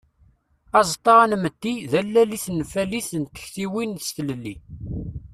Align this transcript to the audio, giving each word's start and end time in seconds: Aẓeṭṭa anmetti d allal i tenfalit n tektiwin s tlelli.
Aẓeṭṭa 0.79 1.13
anmetti 1.23 1.73
d 1.91 1.93
allal 2.01 2.29
i 2.37 2.39
tenfalit 2.45 3.09
n 3.21 3.23
tektiwin 3.33 3.91
s 4.05 4.07
tlelli. 4.15 4.55